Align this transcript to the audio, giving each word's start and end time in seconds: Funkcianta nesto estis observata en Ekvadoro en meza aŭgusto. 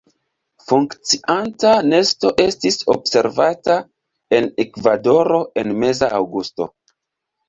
Funkcianta 0.69 1.73
nesto 1.89 2.31
estis 2.43 2.79
observata 2.93 3.75
en 4.39 4.47
Ekvadoro 4.65 5.43
en 5.63 5.75
meza 5.85 6.11
aŭgusto. 6.21 6.69